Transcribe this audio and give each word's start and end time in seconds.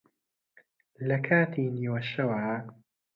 لە 1.07 1.17
کاتی 1.27 1.65
نیوەشەوا 1.75 2.55